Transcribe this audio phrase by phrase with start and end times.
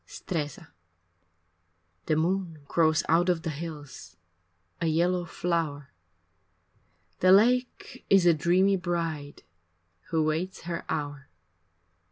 [0.03, 0.67] X Stresa
[2.07, 4.17] The moon grows out of the hills
[4.81, 5.93] A yellow flower,
[7.19, 9.43] The lake is a dreamy bride
[10.09, 11.29] Who waits her hour.